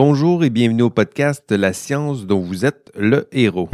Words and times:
Bonjour 0.00 0.44
et 0.44 0.50
bienvenue 0.50 0.82
au 0.82 0.90
podcast 0.90 1.50
La 1.50 1.72
science 1.72 2.24
dont 2.24 2.38
vous 2.38 2.64
êtes 2.64 2.92
le 2.94 3.26
héros. 3.32 3.68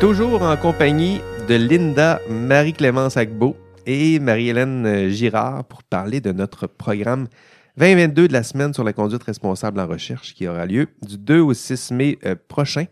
Toujours 0.00 0.42
en 0.42 0.56
compagnie 0.56 1.20
de 1.48 1.54
Linda 1.54 2.18
Marie-Clémence 2.28 3.16
Agbo 3.16 3.56
et 3.86 4.18
Marie-Hélène 4.18 5.08
Girard 5.10 5.62
pour 5.66 5.84
parler 5.84 6.20
de 6.20 6.32
notre 6.32 6.66
programme 6.66 7.28
2022 7.76 8.26
de 8.26 8.32
la 8.32 8.42
semaine 8.42 8.74
sur 8.74 8.82
la 8.82 8.92
conduite 8.92 9.22
responsable 9.22 9.78
en 9.78 9.86
recherche 9.86 10.34
qui 10.34 10.48
aura 10.48 10.66
lieu 10.66 10.88
du 11.02 11.16
2 11.16 11.38
au 11.38 11.54
6 11.54 11.92
mai 11.92 12.18
euh, 12.26 12.34
prochain. 12.48 12.86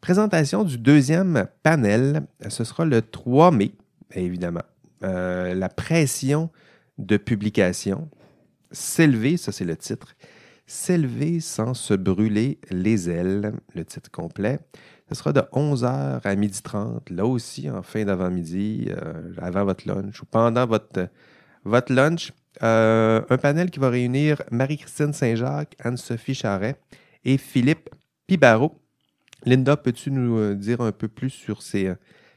Présentation 0.00 0.64
du 0.64 0.78
deuxième 0.78 1.46
panel, 1.62 2.22
ce 2.48 2.64
sera 2.64 2.84
le 2.84 3.02
3 3.02 3.52
mai, 3.52 3.70
évidemment. 4.14 4.62
Euh, 5.02 5.54
la 5.54 5.68
pression 5.68 6.50
de 6.98 7.16
publication, 7.16 8.10
s'élever, 8.70 9.36
ça 9.36 9.52
c'est 9.52 9.64
le 9.64 9.76
titre, 9.76 10.14
s'élever 10.66 11.40
sans 11.40 11.74
se 11.74 11.94
brûler 11.94 12.58
les 12.70 13.08
ailes, 13.08 13.52
le 13.74 13.84
titre 13.84 14.10
complet. 14.10 14.58
Ce 15.08 15.14
sera 15.14 15.32
de 15.32 15.40
11h 15.40 16.20
à 16.22 16.36
12h30, 16.36 17.12
là 17.12 17.24
aussi 17.24 17.68
en 17.70 17.82
fin 17.82 18.04
d'avant-midi, 18.04 18.88
euh, 18.90 19.32
avant 19.38 19.64
votre 19.64 19.88
lunch 19.88 20.22
ou 20.22 20.26
pendant 20.26 20.66
votre, 20.66 21.08
votre 21.64 21.92
lunch. 21.92 22.32
Euh, 22.62 23.22
un 23.30 23.38
panel 23.38 23.70
qui 23.70 23.80
va 23.80 23.88
réunir 23.88 24.42
Marie-Christine 24.50 25.12
Saint-Jacques, 25.12 25.76
Anne-Sophie 25.78 26.34
Charret 26.34 26.76
et 27.24 27.38
Philippe 27.38 27.88
Pibaro. 28.26 28.76
Linda, 29.46 29.76
peux-tu 29.76 30.10
nous 30.10 30.54
dire 30.54 30.80
un 30.82 30.92
peu 30.92 31.08
plus 31.08 31.30
sur 31.30 31.62
ces, 31.62 31.92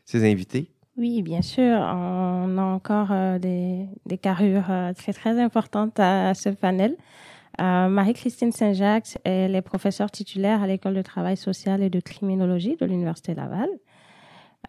ces 0.05 0.23
invités? 0.29 0.72
Oui, 0.97 1.21
bien 1.21 1.41
sûr. 1.41 1.77
On 1.79 2.57
a 2.57 2.61
encore 2.61 3.39
des, 3.39 3.87
des, 4.05 4.17
carrures 4.17 4.71
très, 4.95 5.13
très 5.13 5.39
importantes 5.39 5.99
à 5.99 6.33
ce 6.33 6.49
panel. 6.49 6.95
Euh, 7.61 7.87
Marie-Christine 7.87 8.51
Saint-Jacques, 8.51 9.17
elle 9.23 9.55
est 9.55 9.61
professeure 9.61 10.09
titulaire 10.09 10.63
à 10.63 10.67
l'École 10.67 10.95
de 10.95 11.01
travail 11.01 11.37
social 11.37 11.83
et 11.83 11.89
de 11.89 11.99
criminologie 11.99 12.75
de 12.77 12.85
l'Université 12.85 13.35
Laval. 13.35 13.69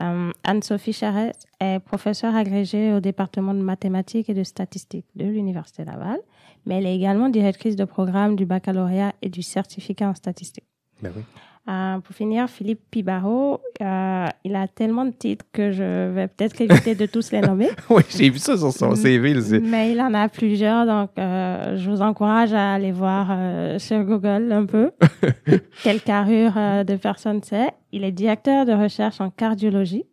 Euh, 0.03 0.33
Anne-Sophie 0.43 0.93
Charette 0.93 1.47
est 1.61 1.79
professeure 1.79 2.35
agrégée 2.35 2.93
au 2.93 3.01
département 3.01 3.55
de 3.55 3.61
mathématiques 3.61 4.29
et 4.29 4.35
de 4.35 4.43
statistiques 4.43 5.07
de 5.15 5.25
l'Université 5.25 5.85
Laval, 5.85 6.19
mais 6.67 6.79
elle 6.79 6.87
est 6.87 6.97
également 6.97 7.29
directrice 7.29 7.77
de 7.77 7.85
programme 7.85 8.37
du 8.37 8.45
baccalauréat 8.45 9.15
et 9.23 9.29
du 9.29 9.43
certificat 9.43 10.09
en 10.09 10.15
statistique. 10.15 10.67
Ben 11.01 11.13
oui. 11.17 11.23
Euh, 11.67 11.99
pour 12.01 12.15
finir, 12.15 12.49
Philippe 12.51 12.81
Pibaro, 12.91 13.59
euh, 13.81 14.27
il 14.45 14.55
a 14.55 14.69
tellement 14.69 15.07
de 15.07 15.13
titres 15.13 15.47
que 15.51 15.73
je 15.73 16.11
vais 16.11 16.29
peut-être 16.29 16.61
éviter 16.61 16.95
de 16.95 17.07
tous 17.07 17.33
les 17.33 17.41
nommer. 17.41 17.71
oui, 17.91 18.03
j'ai 18.11 18.29
vu 18.29 18.39
ça 18.39 18.59
sur 18.59 18.71
son 18.71 18.95
CV. 18.95 19.35
Mais 19.61 19.93
il 19.93 20.01
en 20.03 20.13
a 20.13 20.29
plusieurs, 20.29 20.85
donc 20.85 21.11
euh, 21.19 21.79
je 21.79 21.91
vous 21.91 22.03
encourage 22.03 22.53
à 22.53 22.75
aller 22.75 22.93
voir 22.93 23.35
sur 23.81 24.05
Google 24.05 24.53
un 24.53 24.67
peu 24.67 24.91
quelle 25.83 26.03
carrure 26.03 26.53
de 26.53 26.97
personne 26.97 27.41
c'est. 27.43 27.71
Il 27.93 28.05
est 28.05 28.13
directeur 28.13 28.67
de 28.67 28.73
recherche 28.73 29.23
en 29.23 29.31
cardiologie 29.31 30.05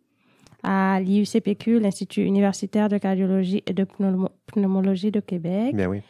à 0.62 1.00
l'IUCPQ, 1.00 1.80
l'Institut 1.80 2.22
universitaire 2.22 2.88
de 2.88 2.96
cardiologie 2.96 3.62
et 3.66 3.74
de 3.74 3.86
pneumologie 4.46 5.10
de 5.10 5.20
Québec. 5.20 5.74
Bien 5.74 5.88
oui. 5.88 6.00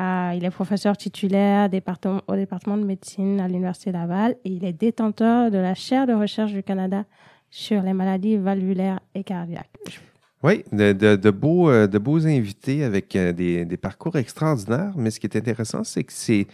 Euh, 0.00 0.32
il 0.34 0.44
est 0.44 0.50
professeur 0.50 0.96
titulaire 0.96 1.68
au 2.26 2.36
département 2.36 2.76
de 2.78 2.84
médecine 2.84 3.38
à 3.38 3.48
l'Université 3.48 3.92
Laval 3.92 4.36
et 4.44 4.50
il 4.50 4.64
est 4.64 4.72
détenteur 4.72 5.50
de 5.50 5.58
la 5.58 5.74
chaire 5.74 6.06
de 6.06 6.14
recherche 6.14 6.52
du 6.52 6.62
Canada 6.62 7.04
sur 7.50 7.82
les 7.82 7.92
maladies 7.92 8.38
valvulaires 8.38 9.00
et 9.14 9.24
cardiaques. 9.24 9.68
Oui, 10.42 10.64
de, 10.72 10.96
euh, 11.04 11.86
beaux 11.98 12.26
invités 12.26 12.82
avec 12.82 13.14
euh, 13.14 13.32
des, 13.32 13.76
parcours 13.76 14.16
extraordinaires, 14.16 14.92
mais 14.96 15.10
ce 15.10 15.20
qui 15.20 15.26
est 15.26 15.36
intéressant, 15.36 15.84
c'est 15.84 16.04
que 16.04 16.12
c'est, 16.14 16.46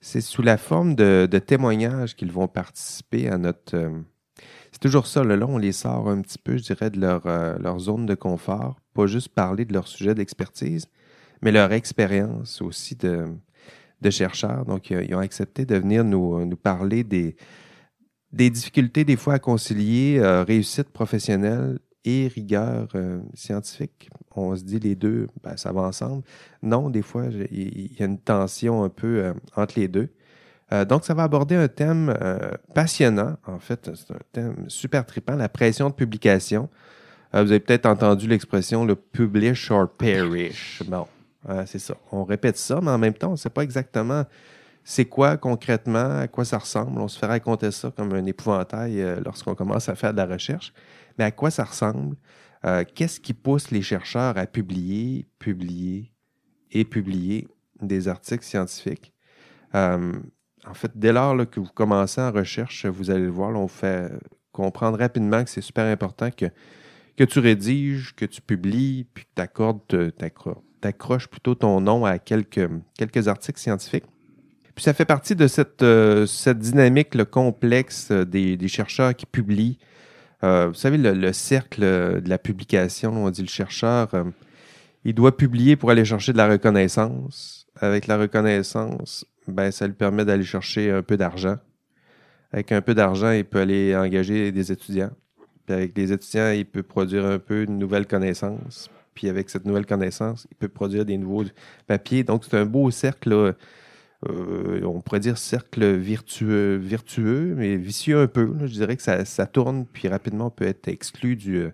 sous 0.00 0.42
la 0.42 0.56
forme 0.56 0.94
de, 0.94 1.26
témoignages 1.44 2.14
qu'ils 2.14 2.30
vont 2.30 2.46
participer 2.46 3.28
à 3.28 3.36
notre... 3.36 3.90
c'est 4.70 4.80
toujours 4.80 5.08
ça, 5.08 5.24
là, 5.24 5.44
on 5.48 5.58
les 5.58 5.72
sort 5.72 6.08
un 6.08 6.20
petit 6.20 6.38
peu, 6.38 6.56
je 6.56 6.62
dirais, 6.62 6.90
de 6.90 7.00
leur 7.00 7.78
zone 7.80 8.06
de 8.06 8.14
confort, 8.14 8.76
pas 8.94 9.06
juste 9.06 9.30
parler 9.30 9.64
de 9.64 9.72
leur 9.72 9.88
sujet 9.88 10.14
d'expertise, 10.14 10.86
mais 11.42 11.52
leur 11.52 11.72
expérience 11.72 12.62
aussi 12.62 12.96
de, 12.96 13.26
chercheurs. 14.10 14.64
Donc, 14.64 14.90
ils 14.90 15.14
ont 15.14 15.20
accepté 15.20 15.64
de 15.64 15.76
venir 15.76 16.02
nous, 16.04 16.44
nous 16.44 16.56
parler 16.56 17.04
des, 17.04 17.36
des 18.32 18.50
difficultés 18.50 19.04
des 19.04 19.16
fois 19.16 19.34
à 19.34 19.38
concilier 19.38 20.18
euh, 20.18 20.42
réussite 20.42 20.88
professionnelle 20.90 21.78
et 22.04 22.28
rigueur 22.28 22.88
euh, 22.94 23.20
scientifique. 23.34 24.10
On 24.34 24.56
se 24.56 24.64
dit 24.64 24.80
les 24.80 24.96
deux, 24.96 25.28
ben, 25.44 25.56
ça 25.56 25.72
va 25.72 25.82
ensemble. 25.82 26.24
Non, 26.62 26.90
des 26.90 27.02
fois, 27.02 27.26
il 27.50 27.96
y 27.98 28.02
a 28.02 28.06
une 28.06 28.18
tension 28.18 28.82
un 28.82 28.88
peu 28.88 29.18
euh, 29.18 29.34
entre 29.54 29.78
les 29.78 29.88
deux. 29.88 30.08
donc, 30.88 31.04
ça 31.04 31.12
va 31.12 31.24
aborder 31.24 31.54
un 31.54 31.68
thème 31.68 32.16
passionnant, 32.74 33.36
en 33.46 33.58
fait, 33.58 33.90
c'est 33.94 34.10
un 34.10 34.20
thème 34.32 34.64
super 34.68 35.04
trippant, 35.04 35.36
la 35.36 35.50
pression 35.50 35.90
de 35.90 35.94
publication. 35.94 36.70
vous 37.34 37.40
avez 37.40 37.60
peut-être 37.60 37.84
entendu 37.84 38.26
l'expression 38.26 38.86
le 38.86 38.96
publish 38.96 39.70
or 39.70 39.86
perish. 39.90 40.82
Bon, 40.86 41.06
c'est 41.66 41.78
ça. 41.78 41.96
On 42.10 42.24
répète 42.24 42.56
ça, 42.56 42.80
mais 42.82 42.90
en 42.90 42.98
même 42.98 43.14
temps, 43.14 43.28
on 43.28 43.32
ne 43.32 43.36
sait 43.36 43.50
pas 43.50 43.62
exactement 43.62 44.24
c'est 44.84 45.04
quoi 45.04 45.36
concrètement, 45.36 46.18
à 46.18 46.28
quoi 46.28 46.44
ça 46.44 46.58
ressemble. 46.58 47.00
On 47.00 47.08
se 47.08 47.18
fait 47.18 47.26
raconter 47.26 47.70
ça 47.70 47.92
comme 47.96 48.12
un 48.12 48.24
épouvantail 48.26 49.00
euh, 49.00 49.20
lorsqu'on 49.24 49.54
commence 49.54 49.88
à 49.88 49.94
faire 49.94 50.12
de 50.12 50.18
la 50.18 50.26
recherche. 50.26 50.72
Mais 51.18 51.24
à 51.24 51.30
quoi 51.30 51.50
ça 51.50 51.64
ressemble? 51.64 52.16
Euh, 52.64 52.84
qu'est-ce 52.94 53.20
qui 53.20 53.34
pousse 53.34 53.70
les 53.70 53.82
chercheurs 53.82 54.36
à 54.36 54.46
publier, 54.46 55.26
publier 55.38 56.12
et 56.70 56.84
publier 56.84 57.48
des 57.80 58.08
articles 58.08 58.44
scientifiques? 58.44 59.12
Euh, 59.74 60.12
en 60.66 60.74
fait, 60.74 60.92
dès 60.94 61.12
lors 61.12 61.48
que 61.48 61.60
vous 61.60 61.70
commencez 61.72 62.20
en 62.20 62.30
recherche, 62.30 62.86
vous 62.86 63.10
allez 63.10 63.24
le 63.24 63.30
voir, 63.30 63.50
on 63.50 63.68
fait 63.68 64.12
comprendre 64.52 64.98
rapidement 64.98 65.42
que 65.42 65.50
c'est 65.50 65.60
super 65.60 65.84
important 65.86 66.30
que, 66.30 66.46
que 67.16 67.24
tu 67.24 67.38
rédiges, 67.38 68.14
que 68.14 68.24
tu 68.24 68.40
publies, 68.40 69.06
puis 69.12 69.24
que 69.24 69.30
tu 69.36 69.42
accordes, 69.42 69.80
t'accroches 70.80 71.28
plutôt 71.28 71.54
ton 71.54 71.80
nom 71.80 72.04
à 72.04 72.18
quelques, 72.18 72.68
quelques 72.96 73.28
articles 73.28 73.60
scientifiques. 73.60 74.04
Puis 74.74 74.84
ça 74.84 74.94
fait 74.94 75.04
partie 75.04 75.36
de 75.36 75.46
cette, 75.46 75.82
euh, 75.82 76.26
cette 76.26 76.58
dynamique 76.58 77.14
le 77.14 77.24
complexe 77.24 78.08
euh, 78.10 78.24
des, 78.24 78.68
chercheurs 78.68 79.14
qui 79.14 79.26
publient. 79.26 79.78
Euh, 80.44 80.68
vous 80.68 80.74
savez, 80.74 80.96
le, 80.96 81.32
cercle 81.32 81.82
de 81.82 82.28
la 82.28 82.38
publication, 82.38 83.24
on 83.24 83.30
dit 83.30 83.42
le 83.42 83.48
chercheur, 83.48 84.08
il 85.04 85.14
doit 85.14 85.36
publier 85.36 85.76
pour 85.76 85.90
aller 85.90 86.04
chercher 86.04 86.32
de 86.32 86.38
la 86.38 86.48
reconnaissance. 86.48 87.66
Avec 87.80 88.06
la 88.06 88.16
reconnaissance, 88.16 89.24
ben, 89.46 89.70
ça 89.70 89.86
lui 89.86 89.94
permet 89.94 90.24
d'aller 90.24 90.44
chercher 90.44 90.90
un 90.90 91.02
peu 91.02 91.16
d'argent. 91.16 91.58
Avec 92.52 92.72
un 92.72 92.80
peu 92.80 92.94
d'argent, 92.94 93.30
il 93.30 93.44
peut 93.44 93.60
aller 93.60 93.94
engager 93.94 94.50
des 94.52 94.72
étudiants. 94.72 95.12
Puis 95.66 95.74
avec 95.74 95.96
les 95.96 96.12
étudiants, 96.12 96.50
il 96.50 96.66
peut 96.66 96.82
produire 96.82 97.24
un 97.24 97.38
peu 97.38 97.66
de 97.66 97.72
nouvelles 97.72 98.06
connaissances. 98.06 98.90
Puis 99.14 99.28
avec 99.28 99.50
cette 99.50 99.66
nouvelle 99.66 99.86
connaissance, 99.86 100.46
il 100.50 100.56
peut 100.56 100.68
produire 100.68 101.04
des 101.04 101.18
nouveaux 101.18 101.44
papiers. 101.86 102.24
Donc, 102.24 102.44
c'est 102.44 102.56
un 102.56 102.64
beau 102.64 102.90
cercle 102.90 103.54
euh, 104.28 104.80
on 104.84 105.00
pourrait 105.00 105.20
dire 105.20 105.36
cercle 105.36 105.96
virtueux, 105.96 106.76
virtueux 106.76 107.54
mais 107.56 107.76
vicieux 107.76 108.20
un 108.20 108.28
peu. 108.28 108.54
Je 108.60 108.72
dirais 108.72 108.96
que 108.96 109.02
ça, 109.02 109.24
ça, 109.24 109.46
tourne, 109.46 109.84
puis 109.84 110.06
rapidement 110.06 110.46
on 110.46 110.50
peut 110.50 110.66
être 110.66 110.86
exclu 110.86 111.34
du 111.34 111.56
euh, 111.56 111.70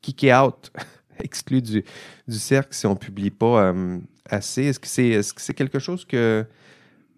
kick 0.00 0.26
out, 0.32 0.72
exclu 1.22 1.60
du, 1.60 1.84
du, 2.26 2.38
cercle 2.38 2.74
si 2.74 2.86
on 2.86 2.92
ne 2.92 2.98
publie 2.98 3.30
pas 3.30 3.64
euh, 3.64 3.98
assez. 4.30 4.64
Est-ce 4.64 4.80
que 4.80 4.86
c'est 4.86 5.08
est 5.08 5.20
-ce 5.20 5.34
c'est 5.36 5.54
quelque 5.54 5.78
chose 5.78 6.04
que. 6.06 6.46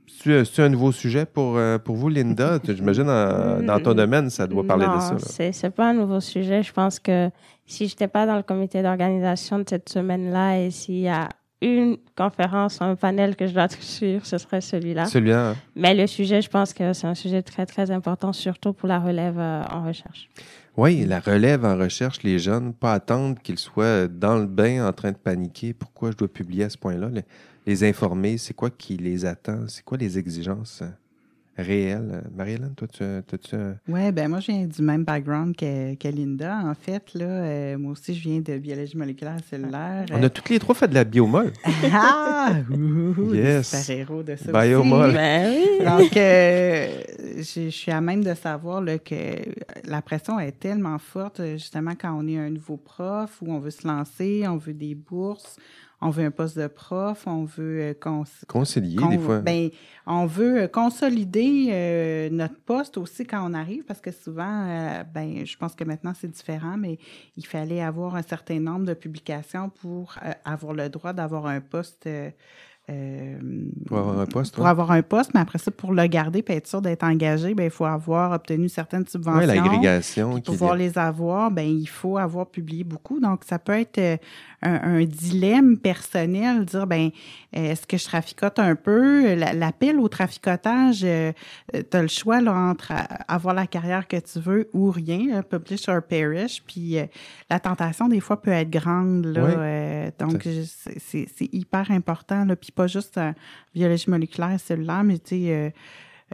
C'est 0.06 0.62
un 0.62 0.68
nouveau 0.68 0.92
sujet 0.92 1.26
pour, 1.26 1.58
pour 1.84 1.96
vous, 1.96 2.08
Linda? 2.08 2.58
J'imagine 2.68 3.04
dans 3.04 3.80
ton 3.82 3.94
domaine, 3.94 4.30
ça 4.30 4.46
doit 4.46 4.64
parler 4.64 4.86
de 4.86 5.00
ça. 5.00 5.14
Non, 5.14 5.52
c'est 5.52 5.70
pas 5.70 5.90
un 5.90 5.94
nouveau 5.94 6.20
sujet. 6.20 6.62
Je 6.62 6.72
pense 6.72 7.00
que 7.00 7.30
si 7.66 7.86
je 7.88 7.94
n'étais 7.94 8.08
pas 8.08 8.26
dans 8.26 8.36
le 8.36 8.42
comité 8.42 8.82
d'organisation 8.82 9.58
de 9.58 9.64
cette 9.68 9.88
semaine-là 9.88 10.60
et 10.60 10.70
s'il 10.70 11.00
y 11.00 11.08
a 11.08 11.28
une 11.62 11.96
conférence, 12.16 12.82
un 12.82 12.96
panel 12.96 13.36
que 13.36 13.46
je 13.46 13.54
dois 13.54 13.68
suivre, 13.80 14.26
ce 14.26 14.36
serait 14.36 14.60
celui-là. 14.60 15.06
Celui-là. 15.06 15.50
Hein. 15.50 15.56
Mais 15.76 15.94
le 15.94 16.06
sujet, 16.06 16.42
je 16.42 16.50
pense 16.50 16.74
que 16.74 16.92
c'est 16.92 17.06
un 17.06 17.14
sujet 17.14 17.42
très, 17.42 17.64
très 17.64 17.90
important, 17.90 18.32
surtout 18.32 18.72
pour 18.72 18.88
la 18.88 18.98
relève 18.98 19.38
euh, 19.38 19.62
en 19.70 19.86
recherche. 19.86 20.28
Oui, 20.76 21.04
la 21.04 21.20
relève 21.20 21.64
en 21.64 21.76
recherche, 21.76 22.22
les 22.22 22.38
jeunes, 22.38 22.72
pas 22.72 22.94
attendre 22.94 23.38
qu'ils 23.42 23.58
soient 23.58 24.08
dans 24.08 24.38
le 24.38 24.46
bain 24.46 24.86
en 24.86 24.92
train 24.92 25.12
de 25.12 25.16
paniquer. 25.16 25.74
Pourquoi 25.74 26.10
je 26.12 26.16
dois 26.16 26.28
publier 26.28 26.64
à 26.64 26.70
ce 26.70 26.78
point-là? 26.78 27.10
Les, 27.66 27.84
informer, 27.84 28.38
c'est 28.38 28.54
quoi 28.54 28.70
qui 28.70 28.96
les 28.96 29.26
attend? 29.26 29.68
C'est 29.68 29.84
quoi 29.84 29.98
les 29.98 30.18
exigences? 30.18 30.82
Réel. 31.56 32.22
Marie-Hélène, 32.34 32.74
toi, 32.74 32.88
tu 32.88 33.02
as-tu 33.02 33.56
Oui, 33.88 34.12
ben 34.12 34.28
moi, 34.28 34.40
je 34.40 34.52
viens 34.52 34.66
du 34.66 34.82
même 34.82 35.04
background 35.04 35.56
que, 35.56 35.94
que 35.94 36.08
Linda. 36.08 36.58
En 36.64 36.74
fait, 36.74 37.14
là, 37.14 37.24
euh, 37.24 37.78
moi 37.78 37.92
aussi, 37.92 38.14
je 38.14 38.22
viens 38.22 38.40
de 38.40 38.58
biologie 38.58 38.96
moléculaire 38.96 39.36
cellulaire. 39.48 40.06
On 40.12 40.22
a 40.22 40.30
toutes 40.30 40.48
les 40.48 40.58
trois 40.58 40.74
fait 40.74 40.88
de 40.88 40.94
la 40.94 41.04
biomol. 41.04 41.52
ah! 41.92 42.52
yes! 43.32 43.68
super-héros 43.68 44.22
de 44.22 44.36
ça 44.36 44.52
Biomol. 44.52 45.12
Ben 45.12 45.54
oui. 45.54 45.84
Donc, 45.84 46.16
euh, 46.16 47.02
je, 47.36 47.42
je 47.42 47.70
suis 47.70 47.92
à 47.92 48.00
même 48.00 48.24
de 48.24 48.34
savoir 48.34 48.80
là, 48.80 48.98
que 48.98 49.14
la 49.84 50.02
pression 50.02 50.38
est 50.40 50.52
tellement 50.52 50.98
forte, 50.98 51.42
justement, 51.52 51.92
quand 52.00 52.16
on 52.18 52.26
est 52.26 52.38
un 52.38 52.50
nouveau 52.50 52.76
prof 52.76 53.38
ou 53.42 53.52
on 53.52 53.58
veut 53.58 53.70
se 53.70 53.86
lancer, 53.86 54.44
on 54.48 54.56
veut 54.56 54.74
des 54.74 54.94
bourses, 54.94 55.56
on 56.02 56.10
veut 56.10 56.24
un 56.24 56.30
poste 56.30 56.58
de 56.58 56.66
prof, 56.66 57.26
on 57.26 57.44
veut 57.44 57.80
euh, 57.80 57.94
cons- 57.94 58.24
Concilier, 58.46 58.96
con- 58.96 59.08
des 59.08 59.18
fois. 59.18 59.38
ben, 59.40 59.70
on 60.06 60.26
veut 60.26 60.62
euh, 60.62 60.68
consolider 60.68 61.68
euh, 61.70 62.28
notre 62.30 62.58
poste 62.60 62.98
aussi 62.98 63.24
quand 63.24 63.48
on 63.48 63.54
arrive, 63.54 63.84
parce 63.84 64.00
que 64.00 64.10
souvent, 64.10 64.66
euh, 64.68 65.04
ben, 65.04 65.46
je 65.46 65.56
pense 65.56 65.74
que 65.74 65.84
maintenant 65.84 66.12
c'est 66.14 66.30
différent, 66.30 66.76
mais 66.76 66.98
il 67.36 67.46
fallait 67.46 67.80
avoir 67.82 68.16
un 68.16 68.22
certain 68.22 68.58
nombre 68.60 68.84
de 68.84 68.94
publications 68.94 69.70
pour 69.70 70.16
euh, 70.24 70.32
avoir 70.44 70.74
le 70.74 70.88
droit 70.88 71.12
d'avoir 71.12 71.46
un 71.46 71.60
poste. 71.60 72.08
Euh, 72.90 72.92
euh, 72.92 73.38
pour 73.86 73.98
avoir 73.98 74.18
un 74.20 74.26
poste, 74.26 74.54
pour 74.54 74.64
ouais. 74.64 74.70
avoir 74.70 74.90
un 74.90 75.02
poste, 75.02 75.30
mais 75.34 75.40
après 75.40 75.58
ça, 75.58 75.70
pour 75.70 75.92
le 75.92 76.04
garder 76.06 76.44
et 76.48 76.52
être 76.52 76.66
sûr 76.66 76.82
d'être 76.82 77.04
engagé, 77.04 77.54
ben, 77.54 77.64
il 77.64 77.70
faut 77.70 77.84
avoir 77.84 78.32
obtenu 78.32 78.68
certaines 78.68 79.06
subventions. 79.06 79.40
Ouais, 79.40 79.46
l'agrégation. 79.46 80.30
Pour 80.32 80.42
pouvoir 80.42 80.74
les 80.76 80.98
avoir, 80.98 81.50
ben 81.50 81.62
il 81.66 81.86
faut 81.86 82.18
avoir 82.18 82.46
publié 82.46 82.82
beaucoup. 82.82 83.20
Donc, 83.20 83.44
ça 83.44 83.58
peut 83.60 83.78
être 83.78 83.98
euh, 83.98 84.16
un, 84.62 84.98
un 85.00 85.04
dilemme 85.04 85.78
personnel, 85.78 86.64
dire 86.64 86.86
ben 86.88 87.10
euh, 87.56 87.70
est-ce 87.70 87.86
que 87.86 87.96
je 87.96 88.04
traficote 88.04 88.58
un 88.58 88.74
peu? 88.74 89.34
La- 89.34 89.52
L'appel 89.52 90.00
au 90.00 90.08
traficotage, 90.08 91.00
tu 91.00 91.96
as 91.96 92.02
le 92.02 92.08
choix 92.08 92.40
là, 92.40 92.52
entre 92.52 92.92
euh, 92.92 93.14
avoir 93.28 93.54
la 93.54 93.66
carrière 93.68 94.08
que 94.08 94.16
tu 94.16 94.40
veux 94.40 94.68
ou 94.72 94.90
rien, 94.90 95.36
euh, 95.38 95.42
publish 95.42 95.88
or 95.88 96.02
perish. 96.02 96.62
Puis 96.66 96.98
euh, 96.98 97.04
la 97.48 97.60
tentation, 97.60 98.08
des 98.08 98.20
fois, 98.20 98.42
peut 98.42 98.50
être 98.50 98.70
grande. 98.70 99.26
Là, 99.26 99.44
Oui. 99.44 99.52
euh, 99.56 100.10
donc, 100.18 100.48
c'est 100.98 101.48
hyper 101.52 101.90
important. 101.92 102.44
Là, 102.44 102.56
puis 102.56 102.71
pas 102.74 102.86
juste 102.86 103.18
en 103.18 103.34
biologie 103.74 104.10
moléculaire, 104.10 104.58
cellulaire, 104.60 105.04
mais 105.04 105.18
tu 105.18 105.36
sais. 105.36 105.52
euh, 105.52 105.70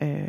euh, 0.02 0.26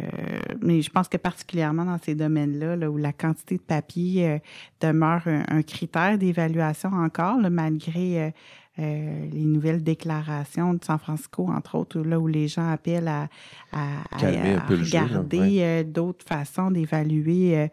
mais 0.61 0.81
je 0.81 0.89
pense 0.89 1.07
que 1.07 1.17
particulièrement 1.17 1.85
dans 1.85 1.99
ces 1.99 2.15
domaines-là, 2.15 2.75
là, 2.75 2.89
où 2.89 2.97
la 2.97 3.13
quantité 3.13 3.57
de 3.57 3.61
papier 3.61 4.27
euh, 4.27 4.39
demeure 4.81 5.21
un, 5.27 5.61
critère 5.61 6.17
d'évaluation 6.17 6.89
encore, 6.89 7.37
malgré 7.37 8.33
euh, 8.79 9.25
les 9.33 9.43
nouvelles 9.45 9.83
déclarations 9.83 10.73
de 10.73 10.83
San 10.83 10.97
Francisco, 10.99 11.47
entre 11.47 11.75
autres, 11.75 11.99
là 11.99 12.19
où 12.19 12.27
les 12.27 12.47
gens 12.47 12.69
appellent 12.71 13.07
à, 13.09 13.27
regarder 14.13 15.39
ouais. 15.39 15.57
euh, 15.61 15.83
d'autres 15.83 16.25
façons 16.25 16.71
d'évaluer 16.71 17.57
euh, 17.57 17.67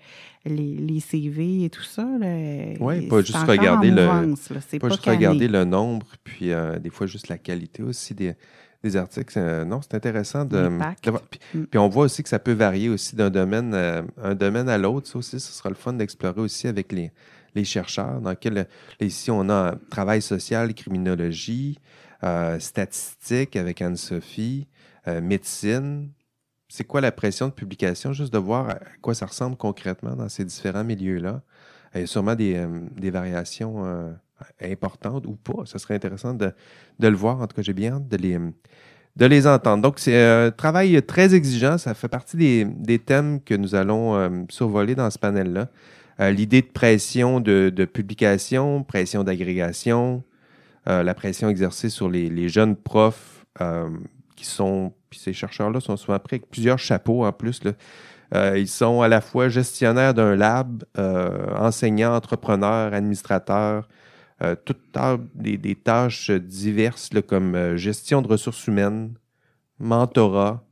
les, 0.44 0.76
les 0.76 1.00
CV 1.00 1.64
et 1.64 1.70
tout 1.70 1.82
ça. 1.82 2.06
Et 2.22 2.76
pas 3.08 3.20
juste 3.20 3.36
regarder 3.46 3.90
le- 3.90 4.06
mouvance, 4.06 4.50
là. 4.50 4.60
C'est 4.66 4.78
Pas, 4.78 4.88
pas 4.88 4.94
juste 4.94 5.06
regarder 5.06 5.48
le 5.48 5.64
nombre, 5.64 6.06
puis 6.24 6.52
euh, 6.52 6.78
des 6.78 6.90
fois 6.90 7.06
juste 7.06 7.28
la 7.28 7.38
qualité 7.38 7.82
aussi 7.82 8.14
des, 8.14 8.34
des 8.82 8.96
articles. 8.96 9.34
Euh, 9.38 9.64
non, 9.64 9.80
c'est 9.82 9.94
intéressant 9.94 10.44
de. 10.44 10.70
Puis, 11.30 11.40
Mm. 11.54 11.64
puis 11.66 11.78
on 11.78 11.88
voit 11.88 12.04
aussi 12.04 12.22
que 12.22 12.28
ça 12.28 12.38
peut 12.38 12.52
varier 12.52 12.88
aussi 12.88 13.14
d'un 13.16 13.30
domaine, 13.30 13.72
euh, 13.74 14.02
un 14.22 14.34
domaine 14.34 14.68
à 14.68 14.78
l'autre. 14.78 15.08
Ça 15.08 15.18
aussi, 15.18 15.38
ce 15.40 15.52
sera 15.52 15.68
le 15.68 15.74
fun 15.76 15.92
d'explorer 15.92 16.40
aussi 16.40 16.66
avec 16.68 16.92
les, 16.92 17.10
les 17.56 17.64
chercheurs. 17.64 18.20
Dans 18.20 18.36
quel, 18.36 18.54
là, 18.54 18.64
ici, 19.00 19.30
on 19.32 19.48
a 19.50 19.74
travail 19.90 20.22
social, 20.22 20.72
criminologie, 20.74 21.78
euh, 22.22 22.60
statistique 22.60 23.56
avec 23.56 23.82
Anne-Sophie, 23.82 24.68
euh, 25.08 25.20
médecine. 25.20 26.10
C'est 26.68 26.84
quoi 26.84 27.00
la 27.00 27.12
pression 27.12 27.48
de 27.48 27.52
publication? 27.52 28.12
Juste 28.12 28.32
de 28.32 28.38
voir 28.38 28.70
à 28.70 28.78
quoi 29.00 29.14
ça 29.14 29.26
ressemble 29.26 29.56
concrètement 29.56 30.14
dans 30.14 30.28
ces 30.28 30.44
différents 30.44 30.84
milieux-là. 30.84 31.42
Il 31.94 32.00
y 32.00 32.04
a 32.04 32.06
sûrement 32.06 32.34
des, 32.34 32.54
euh, 32.56 32.68
des 32.96 33.10
variations 33.10 33.84
euh, 33.84 34.12
importantes 34.62 35.26
ou 35.26 35.36
pas. 35.36 35.64
Ce 35.64 35.78
serait 35.78 35.94
intéressant 35.94 36.34
de, 36.34 36.52
de 36.98 37.08
le 37.08 37.16
voir. 37.16 37.40
En 37.40 37.46
tout 37.46 37.56
cas, 37.56 37.62
j'ai 37.62 37.72
bien 37.72 37.94
hâte 37.94 38.08
de 38.08 38.16
les, 38.16 38.38
de 39.16 39.26
les 39.26 39.46
entendre. 39.46 39.82
Donc, 39.82 39.98
c'est 39.98 40.20
un 40.20 40.50
travail 40.50 41.00
très 41.02 41.34
exigeant. 41.34 41.78
Ça 41.78 41.94
fait 41.94 42.08
partie 42.08 42.36
des, 42.36 42.64
des 42.64 42.98
thèmes 42.98 43.40
que 43.40 43.54
nous 43.54 43.74
allons 43.74 44.46
survoler 44.50 44.94
dans 44.94 45.10
ce 45.10 45.18
panel-là. 45.18 45.68
Euh, 46.20 46.30
L'idée 46.30 46.62
de 46.62 46.66
pression 46.66 47.40
de, 47.40 47.84
publication, 47.84 48.82
pression 48.82 49.24
d'agrégation, 49.24 50.22
euh, 50.88 51.02
la 51.02 51.14
pression 51.14 51.48
exercée 51.48 51.90
sur 51.90 52.08
les, 52.08 52.48
jeunes 52.48 52.76
profs 52.76 53.44
euh, 53.60 53.88
qui 54.36 54.44
sont, 54.44 54.92
puis 55.10 55.18
ces 55.18 55.32
chercheurs-là 55.32 55.80
sont 55.80 55.96
souvent 55.96 56.18
pris 56.18 56.36
avec 56.36 56.50
plusieurs 56.50 56.78
chapeaux 56.78 57.24
en 57.24 57.32
plus. 57.32 57.60
ils 58.34 58.68
sont 58.68 59.02
à 59.02 59.08
la 59.08 59.20
fois 59.20 59.48
gestionnaires 59.48 60.14
d'un 60.14 60.36
lab, 60.36 60.84
enseignants, 60.96 62.14
entrepreneurs, 62.14 62.92
administrateurs, 62.92 63.88
toutes 64.64 64.80
des, 65.34 65.74
tâches 65.74 66.30
diverses 66.30 67.10
comme 67.26 67.76
gestion 67.76 68.22
de 68.22 68.28
ressources 68.28 68.66
humaines, 68.66 69.14
mentorat, 69.78 70.62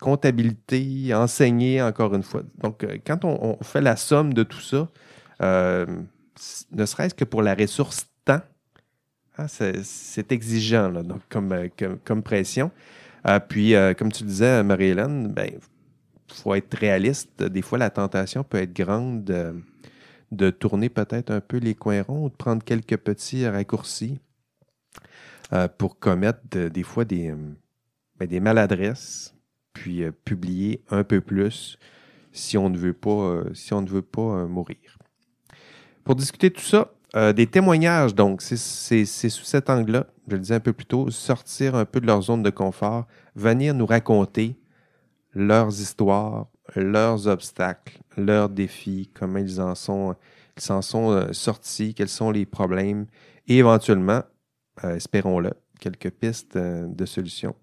comptabilité, 0.00 1.14
enseigner 1.14 1.80
encore 1.82 2.14
une 2.14 2.22
fois. 2.22 2.42
Donc, 2.62 2.82
euh, 2.82 2.98
quand 3.06 3.24
on, 3.24 3.56
fait 3.62 3.82
la 3.82 3.96
somme 3.96 4.34
de 4.34 4.42
tout 4.42 4.60
ça, 4.60 4.88
euh, 5.42 5.86
ne 6.72 6.86
serait-ce 6.86 7.14
que 7.14 7.24
pour 7.24 7.42
la 7.42 7.54
ressource 7.54 8.08
temps, 8.24 8.40
hein, 9.38 9.46
c'est 9.48 10.32
exigeant 10.32 10.90
donc, 10.90 11.20
comme, 11.28 11.52
euh, 11.52 11.68
comme, 12.04 12.22
pression. 12.22 12.72
Puis, 13.48 13.74
comme 13.98 14.10
tu 14.10 14.24
disais, 14.24 14.62
Marie-Hélène, 14.62 15.28
ben, 15.28 15.50
faut 16.32 16.54
être 16.54 16.74
réaliste. 16.74 17.42
Des 17.42 17.60
fois, 17.60 17.76
la 17.76 17.90
tentation 17.90 18.42
peut 18.42 18.56
être 18.56 18.72
grande 18.72 19.24
de, 19.24 19.62
de 20.32 20.48
tourner 20.48 20.88
peut-être 20.88 21.30
un 21.30 21.42
peu 21.42 21.58
les 21.58 21.74
coins 21.74 22.00
ronds 22.00 22.24
ou 22.24 22.28
de 22.30 22.34
prendre 22.34 22.64
quelques 22.64 22.96
petits 22.96 23.46
raccourcis 23.46 24.18
pour 25.76 25.98
commettre 25.98 26.40
de- 26.50 26.68
des 26.68 26.82
fois 26.82 27.04
des, 27.04 27.34
ben, 28.18 28.26
des 28.26 28.40
maladresses, 28.40 29.34
puis 29.72 30.02
euh, 30.02 30.12
publier 30.24 30.82
un 30.90 31.04
peu 31.04 31.20
plus 31.20 31.78
si 32.32 32.56
on 32.58 32.70
ne 32.70 32.78
veut 32.78 32.92
pas, 32.92 33.10
euh, 33.10 33.54
si 33.54 33.72
on 33.74 33.82
ne 33.82 33.88
veut 33.88 34.02
pas 34.02 34.20
euh, 34.20 34.46
mourir. 34.46 34.98
Pour 36.04 36.14
discuter 36.14 36.50
de 36.50 36.54
tout 36.54 36.60
ça, 36.62 36.92
des 37.34 37.48
témoignages, 37.48 38.14
donc, 38.14 38.40
c'est- 38.40 38.56
sous 39.04 39.44
cet 39.44 39.68
angle-là, 39.68 40.06
je 40.28 40.34
le 40.34 40.38
disais 40.40 40.54
un 40.54 40.60
peu 40.60 40.72
plus 40.72 40.86
tôt, 40.86 41.10
sortir 41.10 41.74
un 41.74 41.84
peu 41.84 42.00
de 42.00 42.06
leur 42.06 42.22
zone 42.22 42.44
de 42.44 42.50
confort, 42.50 43.06
venir 43.34 43.74
nous 43.74 43.84
raconter 43.84 44.56
leurs 45.34 45.80
histoires, 45.80 46.46
leurs 46.76 47.26
obstacles, 47.26 47.98
leurs 48.16 48.48
défis, 48.48 49.10
comment 49.12 49.40
ils 49.40 49.60
en 49.60 49.74
sont, 49.74 50.14
ils 50.56 50.62
sont 50.62 51.32
sortis, 51.32 51.94
quels 51.94 52.08
sont 52.08 52.30
les 52.30 52.46
problèmes, 52.46 53.06
et 53.48 53.58
éventuellement, 53.58 54.22
espérons-le, 54.84 55.50
quelques 55.80 56.10
pistes 56.10 56.56
de 56.56 57.06
solutions. 57.06 57.56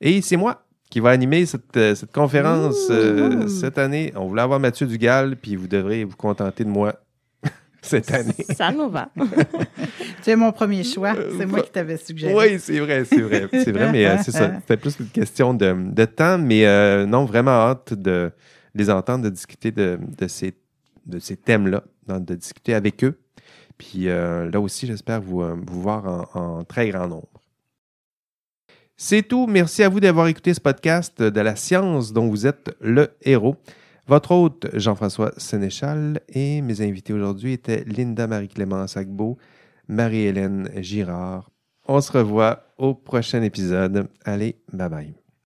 Et 0.00 0.22
c'est 0.22 0.36
moi 0.36 0.65
qui 0.96 1.00
va 1.00 1.10
animer 1.10 1.44
cette, 1.44 1.76
euh, 1.76 1.94
cette 1.94 2.10
conférence 2.10 2.88
euh, 2.88 3.46
cette 3.48 3.76
année. 3.76 4.14
On 4.16 4.28
voulait 4.28 4.40
avoir 4.40 4.58
Mathieu 4.58 4.86
Dugal, 4.86 5.36
puis 5.36 5.54
vous 5.54 5.68
devrez 5.68 6.04
vous 6.04 6.16
contenter 6.16 6.64
de 6.64 6.70
moi 6.70 6.94
cette 7.82 8.10
année. 8.14 8.46
Ça 8.56 8.72
nous 8.72 8.88
va. 8.88 9.10
Tu 10.24 10.30
es 10.30 10.36
mon 10.36 10.52
premier 10.52 10.84
choix. 10.84 11.12
C'est 11.36 11.44
moi 11.44 11.60
qui 11.60 11.70
t'avais 11.70 11.98
suggéré. 11.98 12.34
Oui, 12.34 12.58
c'est 12.58 12.80
vrai, 12.80 13.04
c'est 13.04 13.20
vrai. 13.20 13.46
C'est 13.52 13.72
vrai, 13.72 13.92
mais 13.92 14.06
euh, 14.06 14.16
c'est 14.24 14.30
ça. 14.30 14.54
C'était 14.60 14.78
plus 14.78 14.98
une 14.98 15.08
question 15.08 15.52
de, 15.52 15.76
de 15.92 16.04
temps, 16.06 16.38
mais 16.38 16.64
euh, 16.64 17.04
non, 17.04 17.26
vraiment 17.26 17.50
hâte 17.50 17.92
de 17.92 18.32
les 18.74 18.88
entendre, 18.88 19.24
de 19.24 19.28
discuter 19.28 19.72
de, 19.72 19.98
de 20.16 20.26
ces, 20.28 20.54
de 21.04 21.18
ces 21.18 21.36
thèmes-là, 21.36 21.84
de 22.08 22.34
discuter 22.36 22.72
avec 22.72 23.04
eux. 23.04 23.18
Puis 23.76 24.08
euh, 24.08 24.50
là 24.50 24.62
aussi, 24.62 24.86
j'espère 24.86 25.20
vous, 25.20 25.42
vous 25.42 25.82
voir 25.82 26.30
en, 26.34 26.40
en 26.40 26.64
très 26.64 26.88
grand 26.88 27.06
nombre. 27.06 27.28
C'est 28.96 29.22
tout. 29.22 29.46
Merci 29.46 29.82
à 29.82 29.90
vous 29.90 30.00
d'avoir 30.00 30.26
écouté 30.26 30.54
ce 30.54 30.60
podcast 30.60 31.22
de 31.22 31.40
la 31.40 31.54
science 31.54 32.14
dont 32.14 32.28
vous 32.28 32.46
êtes 32.46 32.74
le 32.80 33.10
héros. 33.22 33.56
Votre 34.06 34.32
hôte, 34.32 34.68
Jean-François 34.72 35.32
Sénéchal, 35.36 36.20
et 36.28 36.62
mes 36.62 36.80
invités 36.80 37.12
aujourd'hui 37.12 37.52
étaient 37.52 37.84
Linda 37.84 38.26
Marie-Clémence 38.26 38.96
Agbo, 38.96 39.36
Marie-Hélène 39.88 40.70
Girard. 40.76 41.50
On 41.88 42.00
se 42.00 42.12
revoit 42.12 42.62
au 42.78 42.94
prochain 42.94 43.42
épisode. 43.42 44.08
Allez, 44.24 44.56
bye 44.72 44.88
bye. 44.88 45.25